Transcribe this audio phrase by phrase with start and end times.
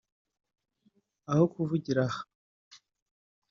[1.31, 2.21] Aho tuvugira aha